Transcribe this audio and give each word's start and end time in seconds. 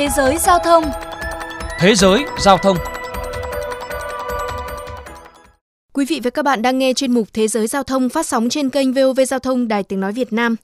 Thế 0.00 0.08
giới 0.16 0.38
giao 0.38 0.58
thông 0.58 0.84
Thế 1.78 1.94
giới 1.94 2.24
giao 2.38 2.58
thông 2.58 2.76
Quý 5.92 6.04
vị 6.08 6.20
và 6.24 6.30
các 6.30 6.44
bạn 6.44 6.62
đang 6.62 6.78
nghe 6.78 6.92
chuyên 6.92 7.12
mục 7.12 7.28
Thế 7.32 7.48
giới 7.48 7.66
giao 7.66 7.82
thông 7.82 8.08
phát 8.08 8.26
sóng 8.26 8.48
trên 8.48 8.70
kênh 8.70 8.92
VOV 8.92 9.20
Giao 9.28 9.38
thông 9.38 9.68
Đài 9.68 9.82
Tiếng 9.82 10.00
Nói 10.00 10.12
Việt 10.12 10.32
Nam. 10.32 10.56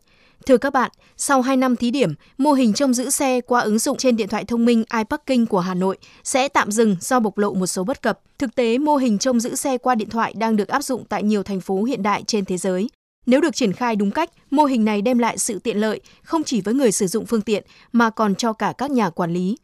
Thưa 0.47 0.57
các 0.57 0.73
bạn, 0.73 0.91
sau 1.17 1.43
2 1.43 1.57
năm 1.57 1.77
thí 1.77 1.91
điểm, 1.91 2.15
mô 2.39 2.53
hình 2.53 2.73
trông 2.73 2.95
giữ 2.95 3.11
xe 3.11 3.41
qua 3.41 3.61
ứng 3.61 3.79
dụng 3.79 3.99
trên 3.99 4.17
điện 4.17 4.29
thoại 4.29 4.45
thông 4.45 4.65
minh 4.65 4.85
iParking 4.99 5.47
của 5.47 5.61
Hà 5.61 5.75
Nội 5.75 5.97
sẽ 6.25 6.49
tạm 6.49 6.71
dừng 6.71 6.97
do 7.01 7.21
bộc 7.21 7.39
lộ 7.39 7.55
một 7.55 7.67
số 7.67 7.85
bất 7.85 8.03
cập. 8.03 8.21
Thực 8.39 8.55
tế, 8.55 8.79
mô 8.79 8.97
hình 8.97 9.19
trông 9.19 9.41
giữ 9.41 9.55
xe 9.55 9.79
qua 9.79 9.95
điện 9.95 10.11
thoại 10.11 10.35
đang 10.37 10.57
được 10.57 10.69
áp 10.69 10.85
dụng 10.85 11.05
tại 11.09 11.23
nhiều 11.23 11.43
thành 11.43 11.61
phố 11.61 11.85
hiện 11.85 12.03
đại 12.03 12.23
trên 12.27 12.45
thế 12.45 12.57
giới. 12.57 12.89
Nếu 13.27 13.41
được 13.41 13.57
triển 13.57 13.73
khai 13.73 13.97
đúng 13.97 14.11
cách, 14.11 14.31
mô 14.51 14.65
hình 14.65 14.85
này 14.85 15.03
đem 15.03 15.19
lại 15.19 15.39
sự 15.39 15.59
tiện 15.59 15.77
lợi 15.77 16.01
không 16.23 16.43
chỉ 16.45 16.61
với 16.61 16.75
người 16.75 16.93
sử 16.93 17.07
dụng 17.07 17.27
phương 17.27 17.41
tiện 17.41 17.65
mà 17.93 18.11
còn 18.11 18.35
cho 18.35 18.53
cả 18.53 18.73
các 18.79 18.91
nhà 18.91 19.11
quản 19.11 19.33
lý. 19.33 19.57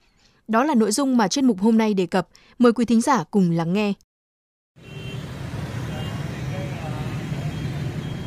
Đó 0.49 0.65
là 0.65 0.75
nội 0.75 0.93
dung 0.93 1.17
mà 1.17 1.29
chuyên 1.29 1.47
mục 1.47 1.61
hôm 1.61 1.79
nay 1.79 1.95
đề 1.95 2.07
cập. 2.07 2.29
Mời 2.59 2.73
quý 2.73 2.85
thính 2.85 3.01
giả 3.01 3.25
cùng 3.31 3.51
lắng 3.51 3.73
nghe. 3.73 3.93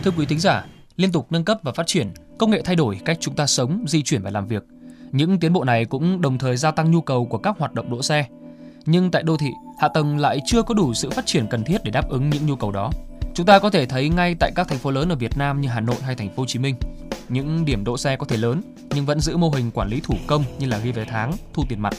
Thưa 0.04 0.12
quý 0.18 0.26
thính 0.26 0.40
giả, 0.40 0.66
liên 0.96 1.12
tục 1.12 1.28
nâng 1.30 1.46
cấp 1.46 1.60
và 1.64 1.72
phát 1.72 1.88
triển, 1.88 2.08
công 2.38 2.52
nghệ 2.52 2.62
thay 2.66 2.76
đổi 2.76 3.00
cách 3.06 3.18
chúng 3.22 3.36
ta 3.36 3.46
sống, 3.48 3.86
di 3.88 4.04
chuyển 4.04 4.22
và 4.22 4.30
làm 4.30 4.48
việc. 4.48 4.64
Những 5.12 5.40
tiến 5.40 5.54
bộ 5.54 5.64
này 5.64 5.86
cũng 5.86 6.22
đồng 6.22 6.38
thời 6.38 6.58
gia 6.58 6.72
tăng 6.72 6.92
nhu 6.92 7.02
cầu 7.02 7.26
của 7.26 7.38
các 7.38 7.56
hoạt 7.60 7.74
động 7.74 7.90
đỗ 7.90 8.02
xe. 8.02 8.28
Nhưng 8.86 9.12
tại 9.12 9.24
đô 9.24 9.38
thị, 9.38 9.50
hạ 9.80 9.88
tầng 9.88 10.18
lại 10.18 10.40
chưa 10.46 10.62
có 10.62 10.74
đủ 10.74 10.94
sự 10.94 11.10
phát 11.10 11.26
triển 11.26 11.48
cần 11.50 11.64
thiết 11.64 11.78
để 11.84 11.92
đáp 11.92 12.10
ứng 12.10 12.30
những 12.30 12.46
nhu 12.46 12.56
cầu 12.56 12.72
đó. 12.72 12.92
Chúng 13.36 13.46
ta 13.46 13.60
có 13.60 13.70
thể 13.70 13.86
thấy 13.86 14.10
ngay 14.10 14.36
tại 14.40 14.52
các 14.56 14.68
thành 14.68 14.78
phố 14.78 14.92
lớn 14.92 15.10
ở 15.10 15.16
Việt 15.16 15.38
Nam 15.38 15.62
như 15.62 15.70
Hà 15.70 15.80
Nội 15.80 15.96
hay 16.02 16.16
thành 16.16 16.30
phố 16.30 16.34
Hồ 16.38 16.46
Chí 16.46 16.60
Minh, 16.60 16.76
những 17.30 17.66
điểm 17.66 17.84
đỗ 17.84 17.98
xe 17.98 18.16
có 18.16 18.26
thể 18.26 18.38
lớn 18.38 18.62
nhưng 18.90 19.06
vẫn 19.06 19.20
giữ 19.20 19.38
mô 19.38 19.50
hình 19.50 19.72
quản 19.72 19.90
lý 19.90 20.02
thủ 20.04 20.16
công 20.28 20.44
như 20.60 20.68
là 20.68 20.78
ghi 20.78 20.92
vé 20.92 21.06
tháng, 21.06 21.32
thu 21.54 21.64
tiền 21.70 21.82
mặt. 21.82 21.94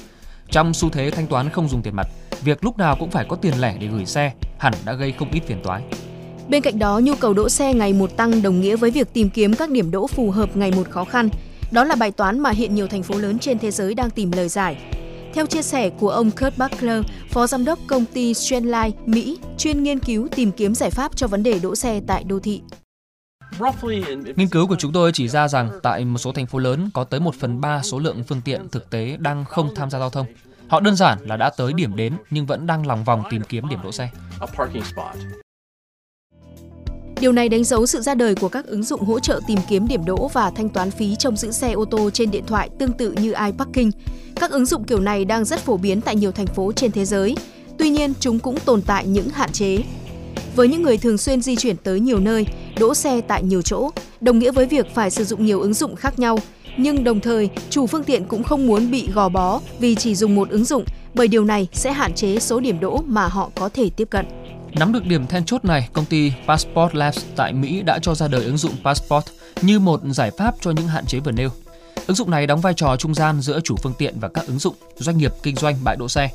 Trong 0.51 0.75
xu 0.75 0.91
thế 0.91 1.11
thanh 1.11 1.27
toán 1.27 1.51
không 1.51 1.69
dùng 1.69 1.83
tiền 1.83 1.97
mặt, 1.97 2.07
việc 2.45 2.65
lúc 2.65 2.79
nào 2.79 2.97
cũng 3.01 3.11
phải 3.11 3.27
có 3.29 3.37
tiền 3.37 3.61
lẻ 3.61 3.77
để 3.81 3.87
gửi 3.87 4.07
xe 4.07 4.33
hẳn 4.59 4.73
đã 4.85 4.93
gây 4.93 5.13
không 5.13 5.31
ít 5.31 5.41
phiền 5.47 5.61
toái. 5.63 5.83
Bên 6.49 6.63
cạnh 6.63 6.79
đó, 6.79 6.99
nhu 6.99 7.15
cầu 7.15 7.35
đỗ 7.35 7.49
xe 7.49 7.75
ngày 7.75 7.93
một 7.93 8.17
tăng 8.17 8.43
đồng 8.43 8.61
nghĩa 8.61 8.77
với 8.77 8.91
việc 8.91 9.13
tìm 9.13 9.31
kiếm 9.31 9.55
các 9.55 9.71
điểm 9.71 9.91
đỗ 9.91 10.07
phù 10.07 10.31
hợp 10.31 10.57
ngày 10.57 10.71
một 10.71 10.91
khó 10.91 11.05
khăn. 11.05 11.29
Đó 11.71 11.85
là 11.85 11.95
bài 11.95 12.11
toán 12.11 12.39
mà 12.39 12.51
hiện 12.51 12.75
nhiều 12.75 12.87
thành 12.87 13.03
phố 13.03 13.19
lớn 13.19 13.39
trên 13.39 13.59
thế 13.59 13.71
giới 13.71 13.95
đang 13.95 14.11
tìm 14.11 14.33
lời 14.33 14.49
giải. 14.49 14.77
Theo 15.37 15.47
chia 15.47 15.63
sẻ 15.63 15.91
của 15.91 16.11
ông 16.11 16.31
Kurt 16.31 16.59
Buckler, 16.59 17.05
phó 17.31 17.47
giám 17.47 17.65
đốc 17.65 17.79
công 17.87 18.05
ty 18.05 18.35
Strandline, 18.35 18.91
Mỹ, 19.07 19.39
chuyên 19.59 19.83
nghiên 19.83 19.99
cứu 19.99 20.29
tìm 20.37 20.53
kiếm 20.53 20.75
giải 20.75 20.91
pháp 20.91 21.17
cho 21.17 21.27
vấn 21.27 21.43
đề 21.43 21.59
đỗ 21.59 21.75
xe 21.75 22.01
tại 22.07 22.25
đô 22.25 22.39
thị. 22.39 22.63
Nghiên 24.37 24.49
cứu 24.49 24.67
của 24.67 24.77
chúng 24.79 24.93
tôi 24.93 25.13
chỉ 25.13 25.29
ra 25.29 25.49
rằng 25.49 25.71
tại 25.83 26.05
một 26.05 26.19
số 26.19 26.33
thành 26.33 26.47
phố 26.47 26.59
lớn 26.59 26.91
có 26.95 27.05
tới 27.05 27.21
1 27.21 27.35
phần 27.35 27.61
3 27.61 27.83
số 27.83 27.99
lượng 27.99 28.25
phương 28.29 28.41
tiện 28.45 28.69
thực 28.69 28.91
tế 28.91 29.17
đang 29.21 29.45
không 29.45 29.75
tham 29.75 29.91
gia 29.91 29.99
giao 29.99 30.11
thông. 30.11 30.27
Họ 30.69 30.81
đơn 30.81 30.97
giản 30.97 31.19
là 31.23 31.37
đã 31.37 31.51
tới 31.51 31.73
điểm 31.73 31.97
đến 31.97 32.17
nhưng 32.31 32.47
vẫn 32.47 32.67
đang 32.67 32.87
lòng 32.87 33.05
vòng 33.05 33.23
tìm 33.31 33.43
kiếm 33.49 33.69
điểm 33.69 33.79
đỗ 33.83 33.93
xe. 33.93 34.11
Điều 37.21 37.33
này 37.33 37.49
đánh 37.49 37.65
dấu 37.65 37.87
sự 37.87 38.01
ra 38.01 38.15
đời 38.15 38.35
của 38.35 38.49
các 38.49 38.67
ứng 38.67 38.83
dụng 38.83 39.01
hỗ 39.01 39.21
trợ 39.21 39.41
tìm 39.47 39.59
kiếm 39.69 39.89
điểm 39.89 40.05
đỗ 40.05 40.31
và 40.33 40.51
thanh 40.51 40.69
toán 40.69 40.91
phí 40.91 41.17
trong 41.17 41.37
giữ 41.37 41.51
xe 41.51 41.73
ô 41.73 41.85
tô 41.85 42.11
trên 42.11 42.31
điện 42.31 42.45
thoại 42.47 42.71
tương 42.79 42.93
tự 42.93 43.13
như 43.13 43.33
iParking. 43.47 43.91
Các 44.35 44.51
ứng 44.51 44.67
dụng 44.67 44.85
kiểu 44.85 45.01
này 45.01 45.25
đang 45.25 45.45
rất 45.45 45.61
phổ 45.61 45.77
biến 45.77 46.01
tại 46.01 46.17
nhiều 46.17 46.33
thành 46.33 46.47
phố 46.47 46.73
trên 46.73 46.93
thế 46.93 47.05
giới. 47.05 47.37
Tuy 47.79 47.89
nhiên, 47.91 48.13
chúng 48.21 48.39
cũng 48.39 48.59
tồn 48.65 48.83
tại 48.83 49.07
những 49.07 49.29
hạn 49.29 49.53
chế. 49.53 49.79
Với 50.57 50.69
những 50.69 50.83
người 50.83 50.99
thường 50.99 51.19
xuyên 51.19 51.43
di 51.43 51.57
chuyển 51.57 51.77
tới 51.77 52.01
nhiều 52.01 52.21
nơi, 52.21 52.47
đỗ 52.79 52.95
xe 52.95 53.21
tại 53.21 53.43
nhiều 53.43 53.63
chỗ, 53.63 53.91
đồng 54.21 54.39
nghĩa 54.39 54.51
với 54.51 54.67
việc 54.67 54.87
phải 54.95 55.11
sử 55.11 55.25
dụng 55.25 55.47
nhiều 55.47 55.61
ứng 55.61 55.75
dụng 55.75 55.97
khác 55.97 56.19
nhau. 56.19 56.39
Nhưng 56.79 57.05
đồng 57.05 57.21
thời, 57.21 57.51
chủ 57.71 57.87
phương 57.87 58.05
tiện 58.05 58.25
cũng 58.25 58.43
không 58.43 58.67
muốn 58.67 58.91
bị 58.91 59.09
gò 59.15 59.29
bó 59.29 59.61
vì 59.81 59.95
chỉ 59.95 60.15
dùng 60.15 60.35
một 60.35 60.51
ứng 60.51 60.65
dụng, 60.65 60.85
bởi 61.15 61.29
điều 61.29 61.45
này 61.45 61.69
sẽ 61.73 61.93
hạn 61.93 62.15
chế 62.15 62.39
số 62.39 62.61
điểm 62.61 62.81
đỗ 62.81 63.03
mà 63.07 63.27
họ 63.27 63.51
có 63.55 63.69
thể 63.69 63.91
tiếp 63.97 64.11
cận. 64.11 64.27
Nắm 64.79 64.93
được 64.93 65.07
điểm 65.07 65.27
then 65.27 65.45
chốt 65.45 65.65
này, 65.65 65.89
công 65.93 66.05
ty 66.05 66.33
Passport 66.47 66.95
Labs 66.95 67.25
tại 67.37 67.53
Mỹ 67.53 67.83
đã 67.83 67.99
cho 68.03 68.15
ra 68.15 68.29
đời 68.29 68.45
ứng 68.45 68.57
dụng 68.57 68.73
Passport 68.85 69.27
như 69.63 69.81
một 69.81 70.01
giải 70.11 70.31
pháp 70.39 70.55
cho 70.61 70.71
những 70.71 70.89
hạn 70.89 71.07
chế 71.07 71.19
vừa 71.21 71.33
nêu. 71.33 71.51
Ứng 72.07 72.17
dụng 72.17 72.31
này 72.31 72.47
đóng 72.47 72.61
vai 72.61 72.75
trò 72.75 72.97
trung 72.97 73.15
gian 73.15 73.41
giữa 73.41 73.61
chủ 73.61 73.77
phương 73.83 73.95
tiện 73.99 74.15
và 74.21 74.29
các 74.29 74.47
ứng 74.47 74.59
dụng, 74.59 74.75
doanh 74.97 75.19
nghiệp 75.19 75.33
kinh 75.43 75.57
doanh 75.57 75.77
bãi 75.85 75.97
đỗ 75.97 76.09
xe. 76.09 76.31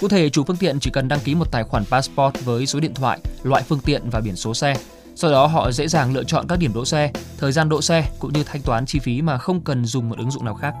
Cụ 0.00 0.08
thể, 0.08 0.30
chủ 0.30 0.44
phương 0.44 0.56
tiện 0.56 0.80
chỉ 0.80 0.90
cần 0.90 1.08
đăng 1.08 1.20
ký 1.20 1.34
một 1.34 1.50
tài 1.50 1.64
khoản 1.64 1.84
Passport 1.84 2.44
với 2.44 2.66
số 2.66 2.80
điện 2.80 2.94
thoại, 2.94 3.18
loại 3.42 3.62
phương 3.62 3.80
tiện 3.80 4.10
và 4.10 4.20
biển 4.20 4.36
số 4.36 4.54
xe. 4.54 4.76
Sau 5.16 5.30
đó 5.30 5.46
họ 5.46 5.72
dễ 5.72 5.88
dàng 5.88 6.12
lựa 6.12 6.24
chọn 6.24 6.46
các 6.48 6.58
điểm 6.58 6.74
đỗ 6.74 6.84
xe, 6.84 7.10
thời 7.38 7.52
gian 7.52 7.68
đỗ 7.68 7.82
xe 7.82 8.10
cũng 8.18 8.32
như 8.32 8.44
thanh 8.44 8.62
toán 8.62 8.86
chi 8.86 8.98
phí 8.98 9.22
mà 9.22 9.38
không 9.38 9.60
cần 9.60 9.84
dùng 9.84 10.08
một 10.08 10.18
ứng 10.18 10.30
dụng 10.30 10.44
nào 10.44 10.54
khác. 10.54 10.74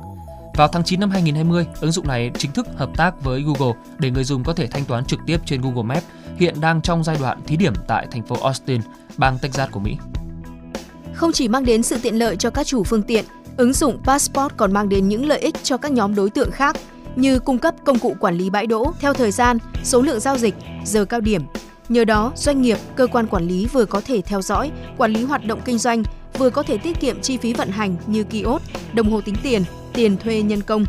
Vào 0.56 0.68
tháng 0.68 0.84
9 0.84 1.00
năm 1.00 1.10
2020, 1.10 1.66
ứng 1.80 1.92
dụng 1.92 2.06
này 2.06 2.30
chính 2.38 2.52
thức 2.52 2.66
hợp 2.76 2.90
tác 2.96 3.24
với 3.24 3.42
Google 3.42 3.74
để 3.98 4.10
người 4.10 4.24
dùng 4.24 4.44
có 4.44 4.52
thể 4.52 4.66
thanh 4.66 4.84
toán 4.84 5.04
trực 5.04 5.20
tiếp 5.26 5.40
trên 5.46 5.60
Google 5.60 5.82
Maps, 5.82 6.04
hiện 6.36 6.60
đang 6.60 6.82
trong 6.82 7.04
giai 7.04 7.16
đoạn 7.20 7.40
thí 7.46 7.56
điểm 7.56 7.72
tại 7.88 8.06
thành 8.10 8.22
phố 8.22 8.36
Austin, 8.42 8.80
bang 9.16 9.38
Texas 9.38 9.70
của 9.70 9.80
Mỹ. 9.80 9.96
Không 11.14 11.32
chỉ 11.32 11.48
mang 11.48 11.64
đến 11.64 11.82
sự 11.82 11.98
tiện 12.02 12.18
lợi 12.18 12.36
cho 12.36 12.50
các 12.50 12.66
chủ 12.66 12.84
phương 12.84 13.02
tiện, 13.02 13.24
ứng 13.56 13.72
dụng 13.72 13.98
Passport 14.04 14.54
còn 14.56 14.72
mang 14.72 14.88
đến 14.88 15.08
những 15.08 15.26
lợi 15.26 15.38
ích 15.38 15.54
cho 15.62 15.76
các 15.76 15.92
nhóm 15.92 16.14
đối 16.14 16.30
tượng 16.30 16.50
khác 16.50 16.76
như 17.16 17.38
cung 17.38 17.58
cấp 17.58 17.74
công 17.84 17.98
cụ 17.98 18.16
quản 18.20 18.34
lý 18.34 18.50
bãi 18.50 18.66
đỗ 18.66 18.92
theo 19.00 19.14
thời 19.14 19.30
gian, 19.30 19.58
số 19.84 20.02
lượng 20.02 20.20
giao 20.20 20.38
dịch, 20.38 20.54
giờ 20.84 21.04
cao 21.04 21.20
điểm. 21.20 21.42
Nhờ 21.88 22.04
đó, 22.04 22.32
doanh 22.36 22.62
nghiệp, 22.62 22.78
cơ 22.96 23.06
quan 23.06 23.26
quản 23.26 23.48
lý 23.48 23.66
vừa 23.66 23.84
có 23.84 24.00
thể 24.00 24.20
theo 24.20 24.42
dõi, 24.42 24.70
quản 24.96 25.12
lý 25.12 25.24
hoạt 25.24 25.44
động 25.44 25.60
kinh 25.64 25.78
doanh, 25.78 26.02
vừa 26.38 26.50
có 26.50 26.62
thể 26.62 26.78
tiết 26.78 27.00
kiệm 27.00 27.20
chi 27.20 27.36
phí 27.36 27.52
vận 27.52 27.68
hành 27.68 27.96
như 28.06 28.24
kiosk, 28.24 28.64
đồng 28.94 29.10
hồ 29.10 29.20
tính 29.20 29.34
tiền, 29.42 29.64
tiền 29.92 30.16
thuê 30.16 30.42
nhân 30.42 30.62
công. 30.62 30.84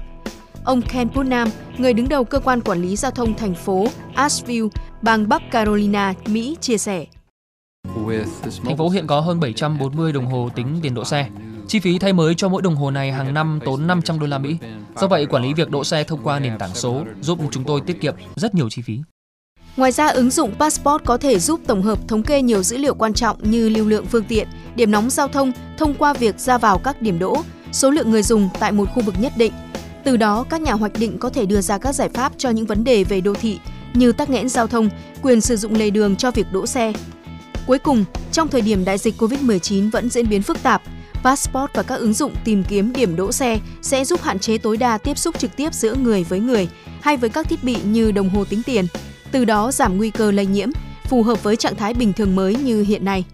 Ông 0.66 0.81
Ken 0.81 1.09
Putnam, 1.09 1.47
người 1.78 1.94
đứng 1.94 2.09
đầu 2.09 2.23
cơ 2.23 2.39
quan 2.39 2.61
quản 2.61 2.81
lý 2.81 2.95
giao 2.95 3.11
thông 3.11 3.34
thành 3.34 3.55
phố 3.55 3.88
Asheville, 4.13 4.69
bang 5.01 5.29
Bắc 5.29 5.51
Carolina, 5.51 6.13
Mỹ 6.28 6.57
chia 6.61 6.78
sẻ. 6.78 7.05
Thành 8.63 8.78
phố 8.78 8.89
hiện 8.89 9.07
có 9.07 9.19
hơn 9.19 9.39
740 9.39 10.11
đồng 10.11 10.25
hồ 10.25 10.50
tính 10.55 10.79
tiền 10.81 10.94
độ 10.94 11.05
xe. 11.05 11.29
Chi 11.67 11.79
phí 11.79 12.00
thay 12.00 12.13
mới 12.13 12.35
cho 12.35 12.50
mỗi 12.50 12.61
đồng 12.61 12.75
hồ 12.75 12.91
này 12.91 13.11
hàng 13.11 13.34
năm 13.34 13.59
tốn 13.66 13.88
500 13.88 14.19
đô 14.19 14.28
la 14.28 14.38
Mỹ. 14.38 14.57
Do 14.95 15.07
vậy, 15.07 15.25
quản 15.25 15.44
lý 15.44 15.53
việc 15.53 15.69
đỗ 15.69 15.84
xe 15.84 16.03
thông 16.03 16.23
qua 16.23 16.39
nền 16.39 16.57
tảng 16.57 16.75
số 16.75 17.03
giúp 17.22 17.39
chúng 17.51 17.63
tôi 17.63 17.81
tiết 17.81 18.01
kiệm 18.01 18.16
rất 18.35 18.55
nhiều 18.55 18.69
chi 18.69 18.81
phí. 18.81 19.00
Ngoài 19.77 19.91
ra, 19.91 20.07
ứng 20.07 20.29
dụng 20.29 20.55
Passport 20.59 21.03
có 21.05 21.17
thể 21.17 21.39
giúp 21.39 21.59
tổng 21.67 21.81
hợp 21.81 21.99
thống 22.07 22.23
kê 22.23 22.41
nhiều 22.41 22.63
dữ 22.63 22.77
liệu 22.77 22.95
quan 22.95 23.13
trọng 23.13 23.51
như 23.51 23.69
lưu 23.69 23.87
lượng 23.87 24.05
phương 24.05 24.23
tiện, 24.23 24.47
điểm 24.75 24.91
nóng 24.91 25.09
giao 25.09 25.27
thông 25.27 25.51
thông 25.77 25.93
qua 25.93 26.13
việc 26.13 26.39
ra 26.39 26.57
vào 26.57 26.77
các 26.77 27.01
điểm 27.01 27.19
đỗ, 27.19 27.43
số 27.71 27.89
lượng 27.89 28.11
người 28.11 28.23
dùng 28.23 28.49
tại 28.59 28.71
một 28.71 28.89
khu 28.93 29.03
vực 29.03 29.15
nhất 29.19 29.33
định. 29.37 29.53
Từ 30.03 30.17
đó, 30.17 30.45
các 30.49 30.61
nhà 30.61 30.73
hoạch 30.73 30.91
định 30.99 31.17
có 31.17 31.29
thể 31.29 31.45
đưa 31.45 31.61
ra 31.61 31.77
các 31.77 31.95
giải 31.95 32.09
pháp 32.09 32.31
cho 32.37 32.49
những 32.49 32.65
vấn 32.65 32.83
đề 32.83 33.03
về 33.03 33.21
đô 33.21 33.33
thị 33.33 33.59
như 33.93 34.11
tắc 34.11 34.29
nghẽn 34.29 34.49
giao 34.49 34.67
thông, 34.67 34.89
quyền 35.21 35.41
sử 35.41 35.55
dụng 35.55 35.75
lề 35.75 35.89
đường 35.89 36.15
cho 36.15 36.31
việc 36.31 36.47
đỗ 36.51 36.65
xe. 36.65 36.93
Cuối 37.67 37.79
cùng, 37.79 38.05
trong 38.31 38.47
thời 38.47 38.61
điểm 38.61 38.85
đại 38.85 38.97
dịch 38.97 39.21
COVID-19 39.21 39.91
vẫn 39.91 40.09
diễn 40.09 40.29
biến 40.29 40.41
phức 40.41 40.63
tạp, 40.63 40.81
Passport 41.23 41.71
và 41.73 41.83
các 41.83 41.95
ứng 41.95 42.13
dụng 42.13 42.33
tìm 42.43 42.63
kiếm 42.63 42.93
điểm 42.93 43.15
đỗ 43.15 43.31
xe 43.31 43.59
sẽ 43.81 44.05
giúp 44.05 44.21
hạn 44.21 44.39
chế 44.39 44.57
tối 44.57 44.77
đa 44.77 44.97
tiếp 44.97 45.17
xúc 45.17 45.39
trực 45.39 45.55
tiếp 45.55 45.73
giữa 45.73 45.95
người 45.95 46.23
với 46.23 46.39
người 46.39 46.67
hay 47.01 47.17
với 47.17 47.29
các 47.29 47.49
thiết 47.49 47.63
bị 47.63 47.77
như 47.85 48.11
đồng 48.11 48.29
hồ 48.29 48.45
tính 48.49 48.61
tiền, 48.65 48.85
từ 49.35 49.46
đó 49.46 49.72
giảm 49.72 49.97
nguy 49.97 50.09
cơ 50.09 50.31
lây 50.31 50.46
nhiễm, 50.46 50.69
phù 51.03 51.23
hợp 51.23 51.44
với 51.44 51.56
trạng 51.56 51.75
thái 51.75 51.94
bình 51.94 52.13
thường 52.13 52.35
mới 52.35 52.56
như 52.56 52.81
hiện 52.81 53.06
nay. 53.06 53.25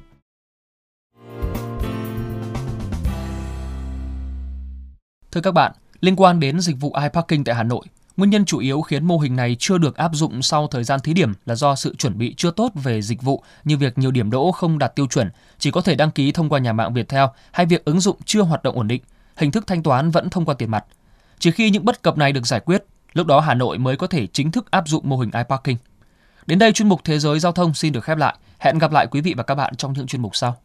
Thưa 5.32 5.42
các 5.42 5.52
bạn, 5.52 5.72
liên 6.00 6.16
quan 6.16 6.40
đến 6.40 6.60
dịch 6.60 6.76
vụ 6.80 6.94
iParking 7.04 7.44
tại 7.44 7.56
Hà 7.56 7.64
Nội, 7.64 7.86
nguyên 8.18 8.30
nhân 8.30 8.46
chủ 8.46 8.60
yếu 8.60 8.82
khiến 8.82 9.06
mô 9.06 9.18
hình 9.18 9.36
này 9.36 9.56
chưa 9.60 9.78
được 9.78 9.96
áp 9.96 10.12
dụng 10.14 10.42
sau 10.42 10.68
thời 10.68 10.84
gian 10.84 11.00
thí 11.00 11.14
điểm 11.14 11.34
là 11.46 11.56
do 11.56 11.76
sự 11.76 11.96
chuẩn 11.96 12.18
bị 12.18 12.34
chưa 12.38 12.52
tốt 12.52 12.72
về 12.76 13.02
dịch 13.02 13.22
vụ 13.22 13.44
như 13.64 13.78
việc 13.78 13.98
nhiều 13.98 14.12
điểm 14.12 14.32
đỗ 14.32 14.52
không 14.52 14.80
đạt 14.80 14.96
tiêu 14.96 15.08
chuẩn, 15.08 15.30
chỉ 15.60 15.72
có 15.72 15.82
thể 15.82 15.96
đăng 15.96 16.12
ký 16.12 16.32
thông 16.32 16.50
qua 16.50 16.60
nhà 16.60 16.74
mạng 16.74 16.94
Viettel 16.94 17.26
hay 17.52 17.66
việc 17.66 17.86
ứng 17.86 18.00
dụng 18.00 18.18
chưa 18.26 18.42
hoạt 18.42 18.64
động 18.64 18.76
ổn 18.76 18.88
định, 18.88 19.02
hình 19.36 19.52
thức 19.52 19.68
thanh 19.68 19.84
toán 19.84 20.12
vẫn 20.12 20.30
thông 20.30 20.46
qua 20.46 20.56
tiền 20.58 20.72
mặt. 20.72 20.86
Chỉ 21.40 21.52
khi 21.52 21.70
những 21.70 21.86
bất 21.86 22.02
cập 22.02 22.18
này 22.18 22.32
được 22.32 22.48
giải 22.48 22.60
quyết, 22.60 22.86
lúc 23.14 23.28
đó 23.28 23.40
Hà 23.40 23.54
Nội 23.54 23.78
mới 23.78 23.98
có 23.98 24.08
thể 24.08 24.28
chính 24.28 24.52
thức 24.52 24.72
áp 24.72 24.88
dụng 24.88 25.10
mô 25.10 25.18
hình 25.18 25.32
iParking. 25.34 25.78
Đến 26.46 26.60
đây 26.60 26.74
chuyên 26.74 26.90
mục 26.90 27.02
Thế 27.04 27.20
giới 27.20 27.40
giao 27.40 27.52
thông 27.52 27.74
xin 27.74 27.94
được 27.94 28.04
khép 28.04 28.18
lại. 28.18 28.36
Hẹn 28.60 28.78
gặp 28.78 28.92
lại 28.92 29.08
quý 29.12 29.22
vị 29.22 29.34
và 29.38 29.44
các 29.44 29.56
bạn 29.56 29.76
trong 29.76 29.94
những 29.94 30.08
chuyên 30.08 30.22
mục 30.22 30.36
sau. 30.36 30.58